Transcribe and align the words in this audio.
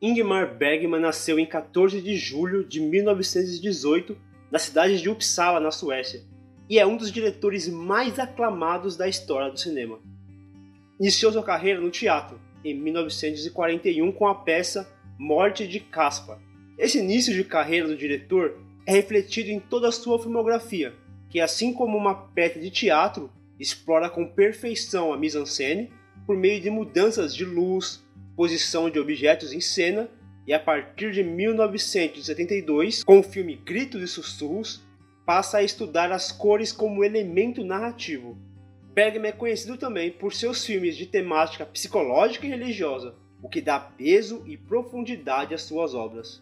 Ingmar 0.00 0.56
Bergman 0.56 1.00
nasceu 1.00 1.40
em 1.40 1.46
14 1.46 2.00
de 2.00 2.16
julho 2.16 2.62
de 2.64 2.80
1918 2.80 4.16
na 4.48 4.58
cidade 4.58 5.02
de 5.02 5.10
Uppsala, 5.10 5.58
na 5.58 5.72
Suécia, 5.72 6.22
e 6.70 6.78
é 6.78 6.86
um 6.86 6.96
dos 6.96 7.10
diretores 7.10 7.68
mais 7.68 8.16
aclamados 8.18 8.96
da 8.96 9.08
história 9.08 9.50
do 9.50 9.58
cinema. 9.58 9.98
Iniciou 11.00 11.32
sua 11.32 11.42
carreira 11.42 11.80
no 11.80 11.90
teatro 11.90 12.40
em 12.64 12.74
1941 12.74 14.12
com 14.12 14.28
a 14.28 14.36
peça 14.36 14.88
Morte 15.18 15.66
de 15.66 15.80
Caspar. 15.80 16.38
Esse 16.78 16.98
início 16.98 17.34
de 17.34 17.42
carreira 17.42 17.88
do 17.88 17.96
diretor 17.96 18.56
é 18.86 18.92
refletido 18.92 19.50
em 19.50 19.58
toda 19.58 19.88
a 19.88 19.92
sua 19.92 20.20
filmografia, 20.20 20.94
que 21.28 21.40
assim 21.40 21.72
como 21.72 21.98
uma 21.98 22.14
peça 22.14 22.60
de 22.60 22.70
teatro, 22.70 23.32
explora 23.58 24.08
com 24.08 24.28
perfeição 24.28 25.12
a 25.12 25.16
mise-en-scène 25.16 25.90
por 26.24 26.36
meio 26.36 26.60
de 26.60 26.70
mudanças 26.70 27.34
de 27.34 27.44
luz, 27.44 28.04
posição 28.38 28.88
de 28.88 29.00
objetos 29.00 29.52
em 29.52 29.60
cena 29.60 30.08
e 30.46 30.54
a 30.54 30.60
partir 30.60 31.10
de 31.10 31.24
1972, 31.24 33.02
com 33.02 33.18
o 33.18 33.22
filme 33.22 33.56
Gritos 33.56 34.00
e 34.00 34.06
Sussurros, 34.06 34.80
passa 35.26 35.58
a 35.58 35.62
estudar 35.64 36.12
as 36.12 36.30
cores 36.30 36.70
como 36.70 37.02
elemento 37.02 37.64
narrativo. 37.64 38.38
Bergman 38.94 39.30
é 39.30 39.32
conhecido 39.32 39.76
também 39.76 40.12
por 40.12 40.32
seus 40.32 40.64
filmes 40.64 40.96
de 40.96 41.04
temática 41.04 41.66
psicológica 41.66 42.46
e 42.46 42.50
religiosa, 42.50 43.16
o 43.42 43.48
que 43.48 43.60
dá 43.60 43.80
peso 43.80 44.44
e 44.46 44.56
profundidade 44.56 45.52
às 45.52 45.62
suas 45.62 45.92
obras. 45.92 46.40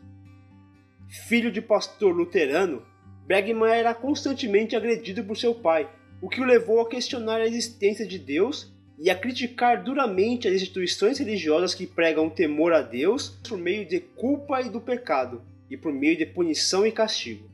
Filho 1.26 1.50
de 1.50 1.62
pastor 1.62 2.14
luterano, 2.14 2.84
Bergman 3.26 3.72
era 3.72 3.94
constantemente 3.94 4.76
agredido 4.76 5.24
por 5.24 5.38
seu 5.38 5.54
pai, 5.54 5.90
o 6.20 6.28
que 6.28 6.42
o 6.42 6.44
levou 6.44 6.78
a 6.82 6.90
questionar 6.90 7.40
a 7.40 7.46
existência 7.46 8.06
de 8.06 8.18
Deus 8.18 8.75
e 8.98 9.10
a 9.10 9.14
criticar 9.14 9.82
duramente 9.82 10.48
as 10.48 10.54
instituições 10.54 11.18
religiosas 11.18 11.74
que 11.74 11.86
pregam 11.86 12.26
o 12.26 12.30
temor 12.30 12.72
a 12.72 12.80
Deus 12.80 13.28
por 13.46 13.58
meio 13.58 13.86
de 13.86 14.00
culpa 14.00 14.60
e 14.60 14.70
do 14.70 14.80
pecado, 14.80 15.42
e 15.70 15.76
por 15.76 15.92
meio 15.92 16.16
de 16.16 16.26
punição 16.26 16.86
e 16.86 16.92
castigo. 16.92 17.48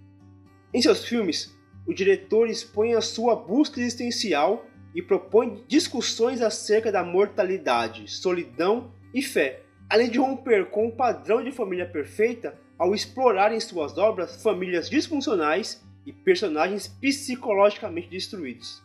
Em 0.72 0.80
seus 0.80 1.04
filmes, 1.04 1.54
o 1.86 1.92
diretor 1.92 2.48
expõe 2.48 2.94
a 2.94 3.00
sua 3.00 3.34
busca 3.34 3.80
existencial 3.80 4.66
e 4.94 5.02
propõe 5.02 5.64
discussões 5.66 6.40
acerca 6.40 6.92
da 6.92 7.02
mortalidade, 7.02 8.10
solidão 8.10 8.92
e 9.12 9.22
fé, 9.22 9.62
além 9.88 10.10
de 10.10 10.18
romper 10.18 10.70
com 10.70 10.86
o 10.86 10.92
padrão 10.92 11.42
de 11.42 11.50
família 11.50 11.86
perfeita 11.86 12.58
ao 12.78 12.94
explorar 12.94 13.52
em 13.52 13.60
suas 13.60 13.98
obras 13.98 14.42
famílias 14.42 14.88
disfuncionais 14.88 15.82
e 16.06 16.12
personagens 16.12 16.88
psicologicamente 16.88 18.08
destruídos. 18.08 18.82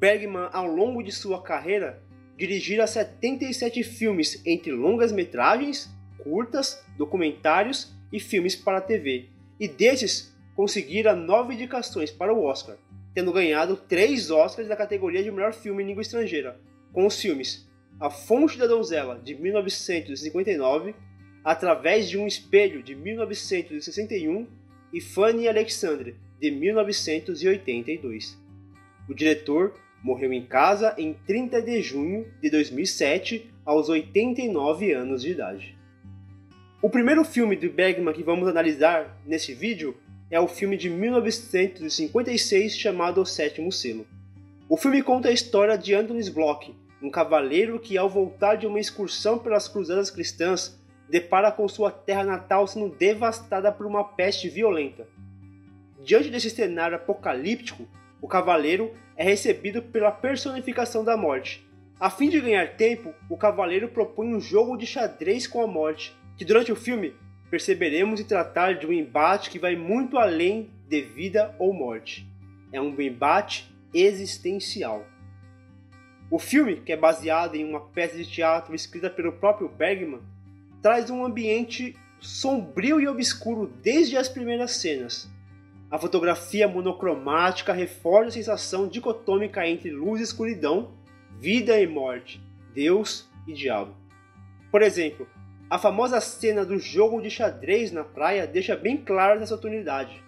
Bergman, 0.00 0.48
ao 0.50 0.66
longo 0.66 1.02
de 1.02 1.12
sua 1.12 1.42
carreira, 1.42 2.02
dirigira 2.34 2.86
77 2.86 3.84
filmes 3.84 4.40
entre 4.46 4.72
longas-metragens, 4.72 5.94
curtas, 6.16 6.82
documentários 6.96 7.94
e 8.10 8.18
filmes 8.18 8.56
para 8.56 8.80
TV, 8.80 9.26
e 9.60 9.68
desses 9.68 10.34
conseguira 10.56 11.14
nove 11.14 11.52
indicações 11.52 12.10
para 12.10 12.32
o 12.32 12.42
Oscar, 12.42 12.78
tendo 13.14 13.30
ganhado 13.30 13.76
três 13.76 14.30
Oscars 14.30 14.66
da 14.66 14.74
categoria 14.74 15.22
de 15.22 15.30
melhor 15.30 15.52
filme 15.52 15.82
em 15.82 15.86
língua 15.88 16.00
estrangeira, 16.00 16.58
com 16.94 17.04
os 17.06 17.20
filmes 17.20 17.68
A 18.00 18.08
Fonte 18.08 18.56
da 18.56 18.66
Donzela, 18.66 19.20
de 19.22 19.34
1959, 19.34 20.94
Através 21.44 22.08
de 22.08 22.18
um 22.18 22.26
Espelho, 22.26 22.82
de 22.82 22.94
1961, 22.94 24.46
e 24.92 25.00
Fanny 25.00 25.48
Alexandre, 25.48 26.16
de 26.38 26.50
1982. 26.50 28.38
O 29.08 29.14
diretor 29.14 29.74
Morreu 30.02 30.32
em 30.32 30.46
casa 30.46 30.94
em 30.96 31.12
30 31.12 31.60
de 31.60 31.82
junho 31.82 32.26
de 32.40 32.48
2007, 32.50 33.52
aos 33.64 33.88
89 33.88 34.92
anos 34.92 35.22
de 35.22 35.32
idade. 35.32 35.78
O 36.82 36.88
primeiro 36.88 37.22
filme 37.24 37.54
de 37.54 37.68
Bergman 37.68 38.14
que 38.14 38.22
vamos 38.22 38.48
analisar 38.48 39.20
neste 39.26 39.52
vídeo 39.52 39.94
é 40.30 40.40
o 40.40 40.48
filme 40.48 40.76
de 40.78 40.88
1956 40.88 42.76
chamado 42.76 43.20
O 43.20 43.26
Sétimo 43.26 43.70
Selo. 43.70 44.06
O 44.68 44.76
filme 44.76 45.02
conta 45.02 45.28
a 45.28 45.32
história 45.32 45.76
de 45.76 45.94
Antonis 45.94 46.30
Bloch, 46.30 46.74
um 47.02 47.10
cavaleiro 47.10 47.78
que, 47.78 47.98
ao 47.98 48.08
voltar 48.08 48.54
de 48.54 48.66
uma 48.66 48.80
excursão 48.80 49.38
pelas 49.38 49.68
cruzadas 49.68 50.10
cristãs, 50.10 50.80
depara 51.08 51.50
com 51.52 51.68
sua 51.68 51.90
terra 51.90 52.24
natal 52.24 52.66
sendo 52.66 52.88
devastada 52.88 53.70
por 53.70 53.84
uma 53.84 54.04
peste 54.04 54.48
violenta. 54.48 55.06
Diante 56.02 56.30
desse 56.30 56.48
cenário 56.48 56.96
apocalíptico, 56.96 57.86
o 58.22 58.28
cavaleiro 58.28 58.92
é 59.20 59.22
recebido 59.22 59.82
pela 59.82 60.10
personificação 60.10 61.04
da 61.04 61.14
morte. 61.14 61.62
A 62.00 62.08
fim 62.08 62.30
de 62.30 62.40
ganhar 62.40 62.74
tempo, 62.76 63.12
o 63.28 63.36
cavaleiro 63.36 63.86
propõe 63.86 64.34
um 64.34 64.40
jogo 64.40 64.78
de 64.78 64.86
xadrez 64.86 65.46
com 65.46 65.62
a 65.62 65.66
morte, 65.66 66.16
que 66.38 66.44
durante 66.44 66.72
o 66.72 66.76
filme 66.76 67.12
perceberemos 67.50 68.18
e 68.18 68.24
tratar 68.24 68.78
de 68.78 68.86
um 68.86 68.92
embate 68.94 69.50
que 69.50 69.58
vai 69.58 69.76
muito 69.76 70.16
além 70.16 70.70
de 70.88 71.02
vida 71.02 71.54
ou 71.58 71.74
morte. 71.74 72.26
É 72.72 72.80
um 72.80 72.98
embate 72.98 73.70
existencial. 73.92 75.04
O 76.30 76.38
filme, 76.38 76.76
que 76.76 76.90
é 76.90 76.96
baseado 76.96 77.56
em 77.56 77.68
uma 77.68 77.80
peça 77.88 78.16
de 78.16 78.24
teatro 78.24 78.74
escrita 78.74 79.10
pelo 79.10 79.32
próprio 79.32 79.68
Bergman, 79.68 80.22
traz 80.80 81.10
um 81.10 81.26
ambiente 81.26 81.94
sombrio 82.20 82.98
e 82.98 83.06
obscuro 83.06 83.70
desde 83.82 84.16
as 84.16 84.30
primeiras 84.30 84.76
cenas. 84.76 85.30
A 85.90 85.98
fotografia 85.98 86.68
monocromática 86.68 87.72
reforça 87.72 88.28
a 88.28 88.30
sensação 88.30 88.86
dicotômica 88.86 89.66
entre 89.66 89.90
luz 89.90 90.20
e 90.20 90.24
escuridão, 90.24 90.94
vida 91.40 91.80
e 91.80 91.86
morte, 91.86 92.40
Deus 92.72 93.28
e 93.48 93.52
diabo. 93.52 93.92
Por 94.70 94.82
exemplo, 94.82 95.26
a 95.68 95.78
famosa 95.78 96.20
cena 96.20 96.64
do 96.64 96.78
jogo 96.78 97.20
de 97.20 97.28
xadrez 97.28 97.90
na 97.90 98.04
praia 98.04 98.46
deixa 98.46 98.76
bem 98.76 98.96
claro 98.98 99.40
essa 99.42 99.58
tonalidade. 99.58 100.22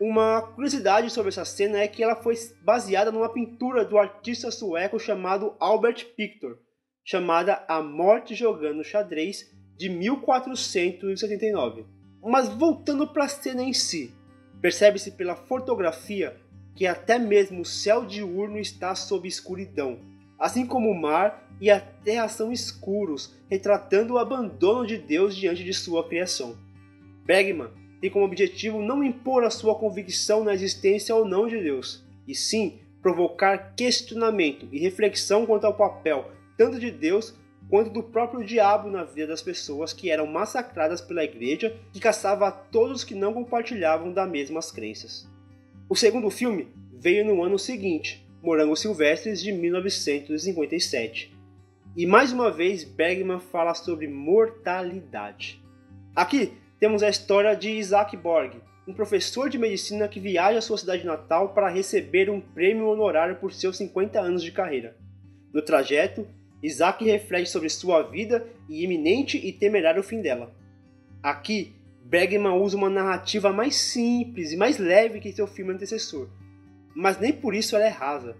Uma 0.00 0.42
curiosidade 0.42 1.10
sobre 1.10 1.28
essa 1.28 1.44
cena 1.44 1.78
é 1.78 1.86
que 1.86 2.02
ela 2.02 2.16
foi 2.16 2.34
baseada 2.60 3.12
numa 3.12 3.32
pintura 3.32 3.84
do 3.84 3.96
artista 3.96 4.50
sueco 4.50 4.98
chamado 4.98 5.54
Albert 5.60 6.06
Pictor, 6.16 6.58
chamada 7.04 7.64
A 7.68 7.80
Morte 7.80 8.34
Jogando 8.34 8.82
Xadrez, 8.82 9.48
de 9.76 9.88
1479. 9.88 11.86
Mas 12.20 12.48
voltando 12.48 13.06
para 13.06 13.26
a 13.26 13.28
cena 13.28 13.62
em 13.62 13.72
si, 13.72 14.12
Percebe-se 14.60 15.12
pela 15.12 15.36
fotografia 15.36 16.36
que 16.74 16.86
até 16.86 17.18
mesmo 17.18 17.62
o 17.62 17.64
céu 17.64 18.04
diurno 18.04 18.58
está 18.58 18.94
sob 18.94 19.26
escuridão, 19.26 19.98
assim 20.38 20.66
como 20.66 20.90
o 20.90 21.00
mar 21.00 21.48
e 21.60 21.70
a 21.70 21.80
terra 21.80 22.28
são 22.28 22.52
escuros, 22.52 23.34
retratando 23.48 24.14
o 24.14 24.18
abandono 24.18 24.86
de 24.86 24.98
Deus 24.98 25.34
diante 25.34 25.64
de 25.64 25.72
sua 25.72 26.06
criação. 26.06 26.56
Bergman 27.24 27.70
tem 28.00 28.10
como 28.10 28.26
objetivo 28.26 28.82
não 28.82 29.02
impor 29.02 29.44
a 29.44 29.50
sua 29.50 29.74
convicção 29.74 30.44
na 30.44 30.52
existência 30.52 31.14
ou 31.14 31.24
não 31.24 31.48
de 31.48 31.60
Deus, 31.60 32.04
e 32.28 32.34
sim 32.34 32.78
provocar 33.00 33.74
questionamento 33.74 34.68
e 34.70 34.78
reflexão 34.78 35.46
quanto 35.46 35.64
ao 35.64 35.74
papel 35.74 36.30
tanto 36.56 36.80
de 36.80 36.90
Deus 36.90 37.34
quanto 37.68 37.90
do 37.90 38.02
próprio 38.02 38.44
diabo 38.44 38.90
na 38.90 39.04
vida 39.04 39.28
das 39.28 39.42
pessoas 39.42 39.92
que 39.92 40.10
eram 40.10 40.26
massacradas 40.26 41.00
pela 41.00 41.24
igreja 41.24 41.76
que 41.92 42.00
caçava 42.00 42.48
a 42.48 42.52
todos 42.52 43.04
que 43.04 43.14
não 43.14 43.32
compartilhavam 43.32 44.12
das 44.12 44.30
mesmas 44.30 44.70
crenças. 44.70 45.28
O 45.88 45.96
segundo 45.96 46.30
filme 46.30 46.68
veio 46.92 47.24
no 47.24 47.42
ano 47.42 47.58
seguinte, 47.58 48.26
Morangos 48.42 48.80
Silvestres 48.80 49.40
de 49.42 49.52
1957. 49.52 51.36
E 51.96 52.06
mais 52.06 52.32
uma 52.32 52.50
vez 52.50 52.84
Bergman 52.84 53.40
fala 53.40 53.74
sobre 53.74 54.06
mortalidade. 54.06 55.62
Aqui 56.14 56.52
temos 56.78 57.02
a 57.02 57.08
história 57.08 57.54
de 57.56 57.70
Isaac 57.70 58.16
Borg, 58.16 58.54
um 58.86 58.94
professor 58.94 59.48
de 59.48 59.58
medicina 59.58 60.06
que 60.06 60.20
viaja 60.20 60.58
à 60.58 60.62
sua 60.62 60.78
cidade 60.78 61.04
natal 61.04 61.54
para 61.54 61.68
receber 61.68 62.30
um 62.30 62.40
prêmio 62.40 62.86
honorário 62.86 63.36
por 63.36 63.52
seus 63.52 63.76
50 63.78 64.20
anos 64.20 64.42
de 64.42 64.52
carreira. 64.52 64.96
No 65.52 65.62
trajeto, 65.62 66.26
Isaac 66.62 67.04
reflete 67.04 67.50
sobre 67.50 67.68
sua 67.68 68.02
vida 68.02 68.46
e 68.68 68.84
iminente 68.84 69.38
e 69.38 69.52
temerário 69.52 70.02
fim 70.02 70.20
dela. 70.20 70.54
Aqui, 71.22 71.74
Bergman 72.04 72.60
usa 72.60 72.76
uma 72.76 72.88
narrativa 72.88 73.52
mais 73.52 73.76
simples 73.76 74.52
e 74.52 74.56
mais 74.56 74.78
leve 74.78 75.20
que 75.20 75.32
seu 75.32 75.46
filme 75.46 75.72
antecessor, 75.72 76.28
mas 76.94 77.18
nem 77.18 77.32
por 77.32 77.54
isso 77.54 77.74
ela 77.74 77.84
é 77.84 77.88
rasa. 77.88 78.36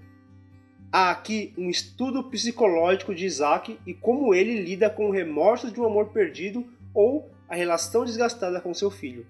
Há 0.92 1.10
aqui 1.10 1.52
um 1.58 1.68
estudo 1.68 2.24
psicológico 2.30 3.14
de 3.14 3.26
Isaac 3.26 3.78
e 3.84 3.92
como 3.92 4.32
ele 4.34 4.62
lida 4.62 4.88
com 4.88 5.08
o 5.08 5.12
remorso 5.12 5.70
de 5.70 5.80
um 5.80 5.84
amor 5.84 6.10
perdido 6.10 6.64
ou 6.94 7.28
a 7.48 7.56
relação 7.56 8.04
desgastada 8.04 8.60
com 8.60 8.72
seu 8.72 8.90
filho. 8.90 9.26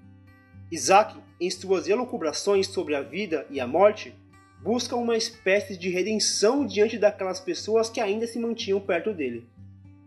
Isaac, 0.71 1.17
em 1.41 1.51
suas 1.51 1.89
elucubrações 1.89 2.67
sobre 2.67 2.95
a 2.95 3.01
vida 3.01 3.47
e 3.51 3.59
a 3.59 3.67
morte, 3.67 4.15
busca 4.63 4.97
uma 4.97 5.17
espécie 5.17 5.77
de 5.77 5.89
redenção 5.89 6.67
diante 6.67 6.99
daquelas 6.99 7.41
pessoas 7.41 7.89
que 7.89 8.01
ainda 8.01 8.27
se 8.27 8.39
mantinham 8.39 8.81
perto 8.81 9.13
dele. 9.13 9.47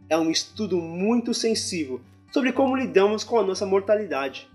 É 0.10 0.18
um 0.18 0.32
estudo 0.32 0.82
muito 0.82 1.34
sensível 1.34 2.02
sobre 2.32 2.52
como 2.52 2.76
lidamos 2.76 3.24
com 3.24 3.40
a 3.40 3.44
nossa 3.44 3.66
mortalidade. 3.66 4.50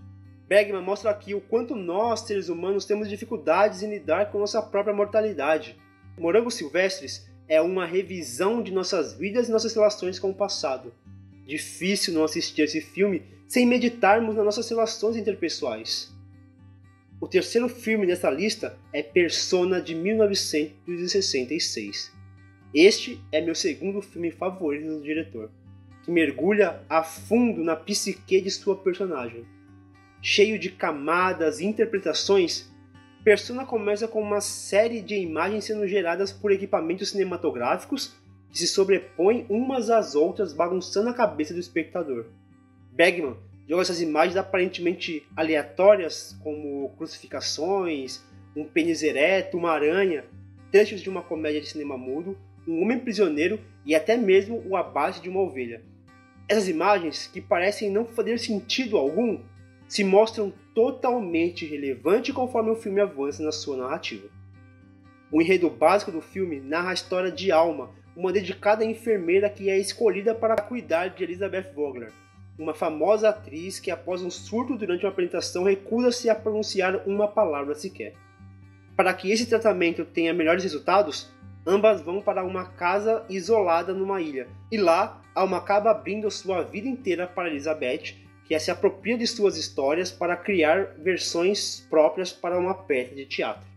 Bergman 0.47 0.81
mostra 0.81 1.09
aqui 1.09 1.33
o 1.33 1.41
quanto 1.41 1.75
nós, 1.75 2.21
seres 2.21 2.49
humanos, 2.49 2.85
temos 2.85 3.09
dificuldades 3.09 3.81
em 3.81 3.89
lidar 3.89 4.31
com 4.31 4.39
nossa 4.39 4.61
própria 4.61 4.93
mortalidade. 4.93 5.75
Morangos 6.17 6.53
Silvestres 6.53 7.27
é 7.47 7.59
uma 7.61 7.85
revisão 7.85 8.61
de 8.61 8.71
nossas 8.71 9.13
vidas 9.13 9.47
e 9.47 9.51
nossas 9.51 9.73
relações 9.73 10.19
com 10.19 10.29
o 10.29 10.35
passado. 10.35 10.93
Difícil 11.45 12.13
não 12.13 12.23
assistir 12.23 12.61
esse 12.61 12.81
filme 12.81 13.23
sem 13.47 13.65
meditarmos 13.65 14.35
nas 14.35 14.45
nossas 14.45 14.69
relações 14.69 15.15
interpessoais. 15.15 16.14
O 17.19 17.27
terceiro 17.27 17.67
filme 17.69 18.05
dessa 18.05 18.29
lista 18.29 18.77
é 18.91 19.01
Persona 19.01 19.81
de 19.81 19.95
1966. 19.95 22.13
Este 22.73 23.21
é 23.31 23.39
meu 23.39 23.55
segundo 23.55 24.01
filme 24.01 24.31
favorito 24.31 24.87
do 24.87 25.01
diretor, 25.01 25.49
que 26.03 26.11
mergulha 26.11 26.81
a 26.89 27.01
fundo 27.03 27.63
na 27.63 27.77
psique 27.77 28.41
de 28.41 28.51
sua 28.51 28.75
personagem. 28.75 29.45
Cheio 30.21 30.59
de 30.59 30.69
camadas 30.69 31.61
e 31.61 31.65
interpretações, 31.65 32.69
Persona 33.23 33.65
começa 33.65 34.09
com 34.09 34.21
uma 34.21 34.41
série 34.41 34.99
de 35.01 35.15
imagens 35.15 35.63
sendo 35.63 35.87
geradas 35.87 36.33
por 36.33 36.51
equipamentos 36.51 37.11
cinematográficos 37.11 38.13
que 38.51 38.59
se 38.59 38.67
sobrepõem 38.67 39.45
umas 39.49 39.89
às 39.89 40.15
outras, 40.15 40.51
bagunçando 40.51 41.07
a 41.09 41.13
cabeça 41.13 41.53
do 41.53 41.61
espectador. 41.61 42.25
Bergman 42.91 43.37
joga 43.67 43.81
essas 43.81 44.01
imagens 44.01 44.37
aparentemente 44.37 45.25
aleatórias, 45.35 46.37
como 46.43 46.89
crucificações, 46.97 48.23
um 48.55 48.63
pênis 48.63 49.03
ereto, 49.03 49.57
uma 49.57 49.71
aranha, 49.71 50.25
trechos 50.71 51.01
de 51.01 51.09
uma 51.09 51.21
comédia 51.21 51.61
de 51.61 51.67
cinema 51.67 51.97
mudo, 51.97 52.37
um 52.67 52.81
homem 52.81 52.99
prisioneiro 52.99 53.59
e 53.85 53.93
até 53.95 54.17
mesmo 54.17 54.63
o 54.67 54.75
abate 54.75 55.21
de 55.21 55.29
uma 55.29 55.41
ovelha. 55.41 55.81
Essas 56.47 56.67
imagens, 56.67 57.27
que 57.27 57.41
parecem 57.41 57.89
não 57.89 58.05
fazer 58.05 58.37
sentido 58.39 58.97
algum, 58.97 59.39
se 59.87 60.03
mostram 60.03 60.53
totalmente 60.73 61.65
relevantes 61.65 62.33
conforme 62.33 62.71
o 62.71 62.75
filme 62.75 63.01
avança 63.01 63.43
na 63.43 63.51
sua 63.51 63.77
narrativa. 63.77 64.27
O 65.31 65.41
enredo 65.41 65.69
básico 65.69 66.11
do 66.11 66.21
filme 66.21 66.59
narra 66.59 66.91
a 66.91 66.93
história 66.93 67.31
de 67.31 67.51
Alma, 67.51 67.91
uma 68.15 68.31
dedicada 68.31 68.85
enfermeira 68.85 69.49
que 69.49 69.69
é 69.69 69.77
escolhida 69.77 70.33
para 70.33 70.55
cuidar 70.55 71.09
de 71.09 71.23
Elizabeth 71.23 71.73
Vogler, 71.73 72.11
uma 72.57 72.73
famosa 72.73 73.29
atriz 73.29 73.79
que, 73.79 73.91
após 73.91 74.21
um 74.21 74.29
surto 74.29 74.77
durante 74.77 75.05
uma 75.05 75.11
apresentação, 75.11 75.63
recusa-se 75.63 76.29
a 76.29 76.35
pronunciar 76.35 77.07
uma 77.07 77.27
palavra 77.27 77.75
sequer. 77.75 78.13
Para 78.95 79.13
que 79.13 79.31
esse 79.31 79.45
tratamento 79.45 80.05
tenha 80.05 80.33
melhores 80.33 80.63
resultados, 80.63 81.29
ambas 81.65 82.01
vão 82.01 82.21
para 82.21 82.43
uma 82.43 82.65
casa 82.65 83.25
isolada 83.29 83.93
numa 83.93 84.21
ilha, 84.21 84.47
e 84.71 84.77
lá 84.77 85.21
Alma 85.35 85.57
acaba 85.57 85.91
abrindo 85.91 86.31
sua 86.31 86.63
vida 86.63 86.87
inteira 86.87 87.27
para 87.27 87.49
Elizabeth, 87.49 88.15
que 88.45 88.57
se 88.57 88.71
apropria 88.71 89.17
de 89.17 89.27
suas 89.27 89.57
histórias 89.57 90.09
para 90.09 90.37
criar 90.37 90.95
versões 90.97 91.85
próprias 91.89 92.31
para 92.31 92.57
uma 92.57 92.73
peça 92.73 93.13
de 93.13 93.25
teatro. 93.25 93.67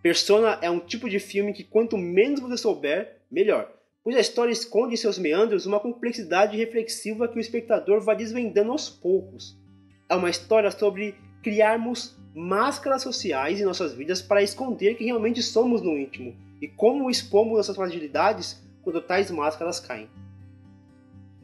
Persona 0.00 0.58
é 0.62 0.70
um 0.70 0.78
tipo 0.78 1.10
de 1.10 1.18
filme 1.18 1.52
que 1.52 1.64
quanto 1.64 1.98
menos 1.98 2.38
você 2.38 2.56
souber, 2.56 3.22
melhor, 3.28 3.72
pois 4.04 4.16
a 4.16 4.20
história 4.20 4.52
esconde 4.52 4.94
em 4.94 4.96
seus 4.96 5.18
meandros 5.18 5.66
uma 5.66 5.80
complexidade 5.80 6.56
reflexiva 6.56 7.28
que 7.28 7.38
o 7.38 7.40
espectador 7.40 8.00
vai 8.00 8.16
desvendando 8.16 8.72
aos 8.72 8.90
poucos. 8.90 9.58
É 10.08 10.14
uma 10.14 10.30
história 10.30 10.70
sobre 10.70 11.14
criarmos 11.42 12.16
máscaras 12.34 13.02
sociais 13.02 13.60
em 13.60 13.64
nossas 13.64 13.94
vidas 13.94 14.22
para 14.22 14.42
esconder 14.42 14.94
quem 14.96 15.06
realmente 15.06 15.42
somos 15.42 15.82
no 15.82 15.96
íntimo 15.98 16.36
e 16.60 16.68
como 16.68 17.10
expomos 17.10 17.56
nossas 17.56 17.76
fragilidades 17.76 18.62
quando 18.82 19.00
tais 19.00 19.30
máscaras 19.30 19.80
caem. 19.80 20.08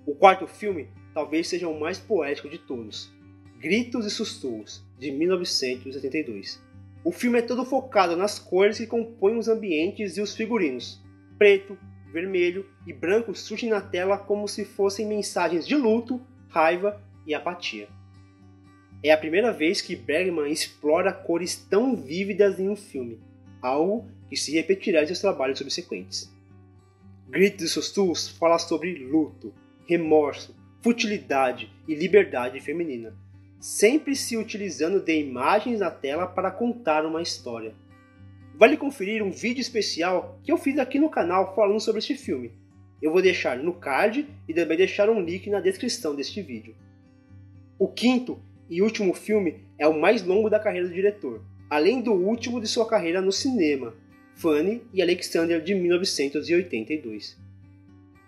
O 0.06 0.14
quarto 0.14 0.46
filme 0.46 0.88
talvez 1.12 1.48
seja 1.48 1.68
o 1.68 1.78
mais 1.78 1.98
poético 1.98 2.48
de 2.48 2.58
todos, 2.58 3.12
Gritos 3.60 4.06
e 4.06 4.10
Sussurros, 4.10 4.84
de 4.98 5.10
1972. 5.10 6.62
O 7.04 7.10
filme 7.10 7.38
é 7.38 7.42
todo 7.42 7.64
focado 7.64 8.16
nas 8.16 8.38
cores 8.38 8.78
que 8.78 8.86
compõem 8.86 9.36
os 9.36 9.48
ambientes 9.48 10.16
e 10.16 10.20
os 10.20 10.34
figurinos. 10.34 11.02
Preto, 11.36 11.76
vermelho 12.12 12.66
e 12.86 12.92
branco 12.92 13.34
surgem 13.34 13.70
na 13.70 13.80
tela 13.80 14.16
como 14.16 14.48
se 14.48 14.64
fossem 14.64 15.06
mensagens 15.06 15.66
de 15.66 15.74
luto, 15.74 16.20
raiva 16.48 17.00
e 17.26 17.34
apatia. 17.34 17.88
É 19.02 19.12
a 19.12 19.18
primeira 19.18 19.52
vez 19.52 19.80
que 19.80 19.94
Bergman 19.94 20.50
explora 20.50 21.12
cores 21.12 21.54
tão 21.54 21.94
vívidas 21.94 22.58
em 22.58 22.68
um 22.68 22.76
filme, 22.76 23.20
algo 23.62 24.08
que 24.28 24.36
se 24.36 24.52
repetirá 24.52 25.02
em 25.02 25.06
seus 25.06 25.20
trabalhos 25.20 25.58
subsequentes. 25.58 26.32
Gritos 27.28 27.64
e 27.64 27.68
Sussurros 27.68 28.28
fala 28.28 28.58
sobre 28.58 29.04
luto, 29.04 29.54
remorso, 29.86 30.56
futilidade 30.82 31.70
e 31.86 31.94
liberdade 31.94 32.60
feminina, 32.60 33.14
sempre 33.60 34.16
se 34.16 34.36
utilizando 34.36 35.00
de 35.00 35.20
imagens 35.20 35.80
na 35.80 35.90
tela 35.90 36.26
para 36.26 36.50
contar 36.50 37.04
uma 37.04 37.22
história. 37.22 37.74
Vale 38.58 38.76
conferir 38.76 39.22
um 39.22 39.30
vídeo 39.30 39.60
especial 39.60 40.40
que 40.42 40.50
eu 40.50 40.58
fiz 40.58 40.80
aqui 40.80 40.98
no 40.98 41.08
canal 41.08 41.54
falando 41.54 41.78
sobre 41.78 42.00
este 42.00 42.16
filme. 42.16 42.50
Eu 43.00 43.12
vou 43.12 43.22
deixar 43.22 43.56
no 43.56 43.72
card 43.72 44.26
e 44.48 44.52
também 44.52 44.76
deixar 44.76 45.08
um 45.08 45.20
link 45.20 45.48
na 45.48 45.60
descrição 45.60 46.12
deste 46.12 46.42
vídeo. 46.42 46.74
O 47.78 47.86
quinto 47.86 48.36
e 48.68 48.82
último 48.82 49.14
filme 49.14 49.60
é 49.78 49.86
o 49.86 49.96
mais 49.96 50.24
longo 50.24 50.50
da 50.50 50.58
carreira 50.58 50.88
do 50.88 50.92
diretor, 50.92 51.40
além 51.70 52.02
do 52.02 52.12
último 52.12 52.60
de 52.60 52.66
sua 52.66 52.84
carreira 52.84 53.20
no 53.20 53.30
cinema, 53.30 53.94
Fanny 54.34 54.82
e 54.92 55.00
Alexander 55.00 55.62
de 55.62 55.76
1982. 55.76 57.38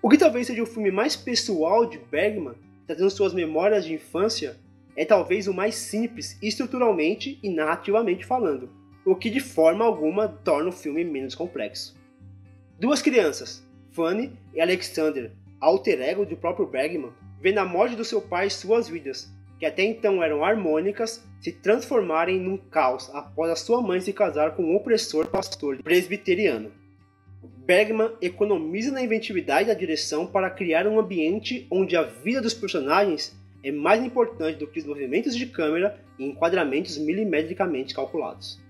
O 0.00 0.08
que 0.08 0.16
talvez 0.16 0.46
seja 0.46 0.62
o 0.62 0.66
filme 0.66 0.92
mais 0.92 1.16
pessoal 1.16 1.86
de 1.86 1.98
Bergman, 1.98 2.54
trazendo 2.86 3.10
suas 3.10 3.34
memórias 3.34 3.84
de 3.84 3.94
infância, 3.94 4.56
é 4.94 5.04
talvez 5.04 5.48
o 5.48 5.52
mais 5.52 5.74
simples 5.74 6.38
estruturalmente 6.40 7.36
e 7.42 7.50
narrativamente 7.50 8.24
falando, 8.24 8.78
o 9.04 9.14
que 9.14 9.30
de 9.30 9.40
forma 9.40 9.84
alguma 9.84 10.28
torna 10.28 10.68
o 10.68 10.72
filme 10.72 11.04
menos 11.04 11.34
complexo. 11.34 11.96
Duas 12.78 13.02
crianças, 13.02 13.66
Fanny 13.92 14.32
e 14.54 14.60
Alexander, 14.60 15.32
alter 15.60 16.00
ego 16.00 16.24
do 16.24 16.36
próprio 16.36 16.66
Bergman, 16.66 17.12
vêem 17.40 17.54
na 17.54 17.64
morte 17.64 17.96
do 17.96 18.04
seu 18.04 18.20
pai 18.20 18.48
suas 18.48 18.88
vidas, 18.88 19.30
que 19.58 19.66
até 19.66 19.82
então 19.82 20.22
eram 20.22 20.44
harmônicas, 20.44 21.22
se 21.40 21.52
transformarem 21.52 22.40
num 22.40 22.56
caos 22.56 23.10
após 23.14 23.50
a 23.50 23.56
sua 23.56 23.82
mãe 23.82 24.00
se 24.00 24.12
casar 24.12 24.54
com 24.56 24.62
um 24.62 24.76
opressor 24.76 25.26
pastor 25.26 25.82
presbiteriano. 25.82 26.72
Bergman 27.64 28.12
economiza 28.20 28.90
na 28.90 29.02
inventividade 29.02 29.68
da 29.68 29.74
direção 29.74 30.26
para 30.26 30.50
criar 30.50 30.86
um 30.86 30.98
ambiente 30.98 31.66
onde 31.70 31.96
a 31.96 32.02
vida 32.02 32.40
dos 32.40 32.54
personagens 32.54 33.38
é 33.62 33.70
mais 33.70 34.02
importante 34.02 34.58
do 34.58 34.66
que 34.66 34.78
os 34.78 34.86
movimentos 34.86 35.36
de 35.36 35.46
câmera 35.46 36.02
e 36.18 36.24
enquadramentos 36.24 36.98
milimetricamente 36.98 37.94
calculados. 37.94 38.60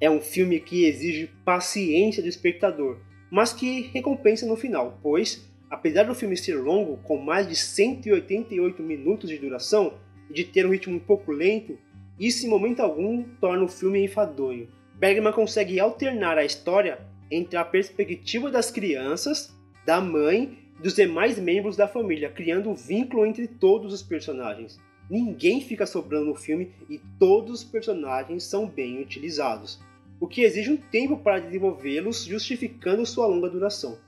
É 0.00 0.10
um 0.10 0.20
filme 0.20 0.60
que 0.60 0.84
exige 0.84 1.30
paciência 1.44 2.22
do 2.22 2.28
espectador, 2.28 2.98
mas 3.30 3.52
que 3.52 3.90
recompensa 3.92 4.46
no 4.46 4.56
final, 4.56 4.98
pois 5.02 5.50
Apesar 5.70 6.02
do 6.02 6.16
filme 6.16 6.36
ser 6.36 6.56
longo, 6.56 6.96
com 7.04 7.16
mais 7.16 7.46
de 7.46 7.54
188 7.54 8.82
minutos 8.82 9.30
de 9.30 9.38
duração 9.38 9.94
e 10.28 10.34
de 10.34 10.44
ter 10.44 10.66
um 10.66 10.70
ritmo 10.70 10.96
um 10.96 11.00
pouco 11.00 11.30
lento, 11.30 11.78
isso 12.18 12.44
em 12.44 12.50
momento 12.50 12.80
algum 12.80 13.22
torna 13.40 13.62
o 13.62 13.68
filme 13.68 14.04
enfadonho. 14.04 14.68
Bergman 14.96 15.32
consegue 15.32 15.78
alternar 15.78 16.36
a 16.36 16.44
história 16.44 16.98
entre 17.30 17.56
a 17.56 17.64
perspectiva 17.64 18.50
das 18.50 18.68
crianças, 18.68 19.56
da 19.86 20.00
mãe 20.00 20.58
e 20.76 20.82
dos 20.82 20.94
demais 20.94 21.38
membros 21.38 21.76
da 21.76 21.86
família, 21.86 22.28
criando 22.28 22.68
um 22.68 22.74
vínculo 22.74 23.24
entre 23.24 23.46
todos 23.46 23.94
os 23.94 24.02
personagens. 24.02 24.76
Ninguém 25.08 25.60
fica 25.60 25.86
sobrando 25.86 26.26
no 26.26 26.34
filme 26.34 26.72
e 26.88 26.98
todos 27.16 27.62
os 27.62 27.64
personagens 27.64 28.42
são 28.42 28.66
bem 28.66 29.00
utilizados, 29.00 29.80
o 30.20 30.28
que 30.28 30.42
exige 30.42 30.70
um 30.70 30.76
tempo 30.76 31.16
para 31.16 31.40
desenvolvê-los, 31.40 32.24
justificando 32.24 33.06
sua 33.06 33.26
longa 33.26 33.48
duração. 33.48 33.98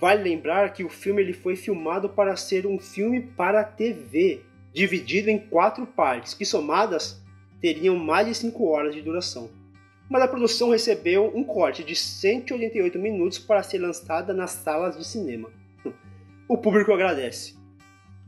Vale 0.00 0.22
lembrar 0.22 0.72
que 0.72 0.84
o 0.84 0.88
filme 0.88 1.20
ele 1.20 1.32
foi 1.32 1.56
filmado 1.56 2.08
para 2.08 2.36
ser 2.36 2.64
um 2.66 2.78
filme 2.78 3.20
para 3.20 3.64
TV, 3.64 4.42
dividido 4.72 5.28
em 5.28 5.38
quatro 5.38 5.84
partes, 5.84 6.34
que 6.34 6.44
somadas 6.44 7.20
teriam 7.60 7.96
mais 7.96 8.28
de 8.28 8.34
5 8.36 8.64
horas 8.64 8.94
de 8.94 9.02
duração. 9.02 9.50
Mas 10.08 10.22
a 10.22 10.28
produção 10.28 10.70
recebeu 10.70 11.32
um 11.34 11.42
corte 11.42 11.82
de 11.82 11.96
188 11.96 12.96
minutos 12.96 13.38
para 13.38 13.62
ser 13.62 13.78
lançada 13.78 14.32
nas 14.32 14.52
salas 14.52 14.96
de 14.96 15.04
cinema. 15.04 15.50
O 16.48 16.56
público 16.56 16.90
agradece. 16.92 17.58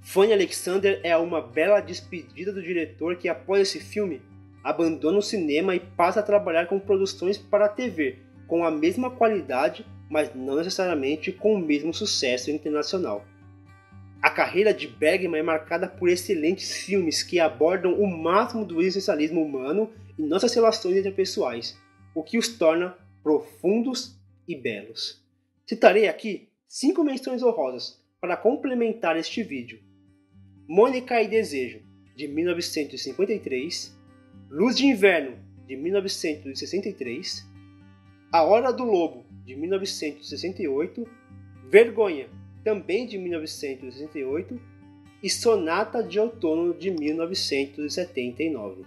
Fanny 0.02 0.34
Alexander 0.34 1.00
é 1.02 1.16
uma 1.16 1.40
bela 1.40 1.80
despedida 1.80 2.52
do 2.52 2.62
diretor 2.62 3.16
que, 3.16 3.30
após 3.30 3.62
esse 3.62 3.80
filme, 3.80 4.20
abandona 4.62 5.18
o 5.18 5.22
cinema 5.22 5.74
e 5.74 5.80
passa 5.80 6.20
a 6.20 6.24
trabalhar 6.24 6.66
com 6.66 6.78
produções 6.78 7.38
para 7.38 7.66
a 7.66 7.68
TV, 7.68 8.18
com 8.46 8.64
a 8.64 8.70
mesma 8.70 9.10
qualidade 9.10 9.84
mas 10.10 10.34
não 10.34 10.56
necessariamente 10.56 11.30
com 11.30 11.54
o 11.54 11.58
mesmo 11.58 11.94
sucesso 11.94 12.50
internacional. 12.50 13.24
A 14.20 14.28
carreira 14.28 14.74
de 14.74 14.88
Bergman 14.88 15.38
é 15.38 15.42
marcada 15.42 15.88
por 15.88 16.08
excelentes 16.08 16.78
filmes 16.78 17.22
que 17.22 17.38
abordam 17.38 17.94
o 17.94 18.06
máximo 18.06 18.66
do 18.66 18.82
existencialismo 18.82 19.40
humano 19.40 19.90
e 20.18 20.22
nossas 20.22 20.52
relações 20.52 20.96
interpessoais, 20.96 21.78
o 22.12 22.22
que 22.22 22.36
os 22.36 22.48
torna 22.48 22.98
profundos 23.22 24.20
e 24.48 24.54
belos. 24.54 25.24
Citarei 25.64 26.08
aqui 26.08 26.48
cinco 26.68 27.04
menções 27.04 27.42
honrosas 27.42 28.02
para 28.20 28.36
complementar 28.36 29.16
este 29.16 29.42
vídeo. 29.42 29.80
Mônica 30.68 31.22
e 31.22 31.28
Desejo, 31.28 31.80
de 32.16 32.28
1953, 32.28 33.96
Luz 34.50 34.74
de 34.74 34.84
Inverno, 34.84 35.36
de 35.64 35.76
1963, 35.76 37.46
A 38.32 38.42
Hora 38.42 38.72
do 38.72 38.82
Lobo, 38.82 39.24
de 39.44 39.54
1968, 39.54 41.06
Vergonha, 41.70 42.26
também 42.64 43.06
de 43.06 43.16
1968, 43.16 44.60
e 45.22 45.30
Sonata 45.30 46.02
de 46.02 46.18
Outono 46.18 46.74
de 46.74 46.90
1979. 46.90 48.84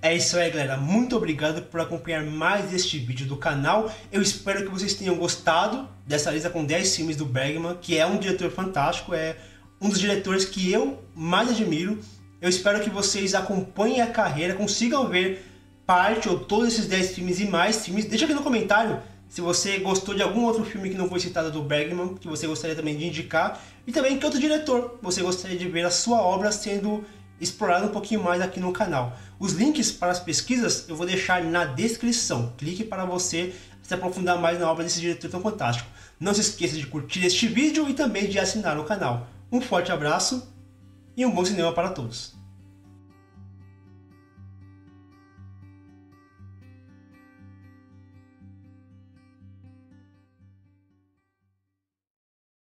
É 0.00 0.16
isso 0.16 0.38
aí, 0.38 0.50
galera. 0.50 0.78
Muito 0.78 1.14
obrigado 1.14 1.60
por 1.66 1.78
acompanhar 1.78 2.24
mais 2.24 2.72
este 2.72 2.96
vídeo 2.96 3.26
do 3.26 3.36
canal. 3.36 3.92
Eu 4.10 4.22
espero 4.22 4.64
que 4.64 4.70
vocês 4.70 4.94
tenham 4.94 5.16
gostado 5.16 5.86
dessa 6.06 6.30
lista 6.30 6.48
com 6.48 6.64
10 6.64 6.96
filmes 6.96 7.16
do 7.16 7.26
Bergman, 7.26 7.76
que 7.76 7.98
é 7.98 8.06
um 8.06 8.18
diretor 8.18 8.50
fantástico, 8.50 9.12
é 9.12 9.36
um 9.78 9.90
dos 9.90 10.00
diretores 10.00 10.46
que 10.46 10.72
eu 10.72 11.04
mais 11.14 11.50
admiro. 11.50 12.00
Eu 12.42 12.48
espero 12.48 12.80
que 12.80 12.90
vocês 12.90 13.36
acompanhem 13.36 14.00
a 14.00 14.08
carreira, 14.08 14.56
consigam 14.56 15.08
ver 15.08 15.46
parte 15.86 16.28
ou 16.28 16.40
todos 16.40 16.66
esses 16.74 16.88
10 16.88 17.14
filmes 17.14 17.38
e 17.38 17.46
mais 17.46 17.84
filmes. 17.84 18.04
Deixa 18.04 18.24
aqui 18.24 18.34
no 18.34 18.42
comentário 18.42 19.00
se 19.28 19.40
você 19.40 19.78
gostou 19.78 20.12
de 20.12 20.24
algum 20.24 20.42
outro 20.42 20.64
filme 20.64 20.90
que 20.90 20.96
não 20.96 21.08
foi 21.08 21.20
citado 21.20 21.52
do 21.52 21.62
Bergman, 21.62 22.16
que 22.16 22.26
você 22.26 22.48
gostaria 22.48 22.74
também 22.74 22.98
de 22.98 23.06
indicar, 23.06 23.62
e 23.86 23.92
também 23.92 24.18
que 24.18 24.24
outro 24.24 24.40
diretor 24.40 24.98
você 25.00 25.22
gostaria 25.22 25.56
de 25.56 25.68
ver 25.68 25.86
a 25.86 25.90
sua 25.90 26.20
obra 26.20 26.50
sendo 26.50 27.04
explorada 27.40 27.86
um 27.86 27.90
pouquinho 27.90 28.20
mais 28.20 28.42
aqui 28.42 28.58
no 28.58 28.72
canal. 28.72 29.16
Os 29.38 29.52
links 29.52 29.92
para 29.92 30.10
as 30.10 30.18
pesquisas 30.18 30.88
eu 30.88 30.96
vou 30.96 31.06
deixar 31.06 31.44
na 31.44 31.64
descrição. 31.64 32.54
Clique 32.58 32.82
para 32.82 33.04
você 33.04 33.54
se 33.80 33.94
aprofundar 33.94 34.36
mais 34.40 34.58
na 34.58 34.68
obra 34.68 34.82
desse 34.82 35.00
diretor 35.00 35.30
tão 35.30 35.40
fantástico. 35.40 35.88
Não 36.18 36.34
se 36.34 36.40
esqueça 36.40 36.74
de 36.74 36.88
curtir 36.88 37.24
este 37.24 37.46
vídeo 37.46 37.88
e 37.88 37.94
também 37.94 38.28
de 38.28 38.40
assinar 38.40 38.76
o 38.80 38.84
canal. 38.84 39.28
Um 39.52 39.60
forte 39.60 39.92
abraço 39.92 40.50
e 41.16 41.24
um 41.26 41.30
bom 41.30 41.44
cinema 41.44 41.72
para 41.72 41.90
todos. 41.90 42.41